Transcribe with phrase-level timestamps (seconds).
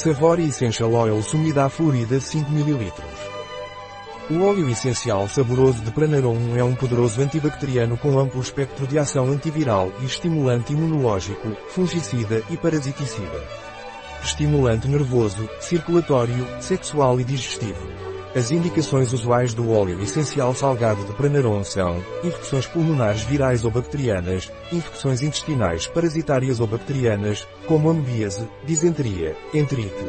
[0.00, 2.90] Savory Essential Oil Sumida Florida 5 ml.
[4.30, 9.26] O óleo essencial saboroso de Pranarum é um poderoso antibacteriano com amplo espectro de ação
[9.26, 13.44] antiviral e estimulante imunológico, fungicida e parasiticida.
[14.24, 17.99] Estimulante nervoso, circulatório, sexual e digestivo.
[18.34, 24.52] As indicações usuais do óleo essencial salgado de Pranarum são infecções pulmonares virais ou bacterianas,
[24.72, 30.06] infecções intestinais parasitárias ou bacterianas, como amebíase, disenteria, enterite,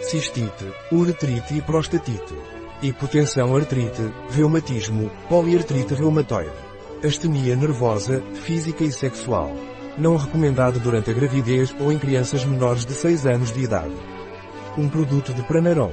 [0.00, 2.34] cistite, uretrite e prostatite
[2.82, 6.50] hipotensão artrite, reumatismo, poliartrite reumatoide.
[7.04, 9.54] Astenia nervosa, física e sexual.
[9.96, 13.94] Não recomendado durante a gravidez ou em crianças menores de 6 anos de idade.
[14.76, 15.92] Um produto de Pranarom.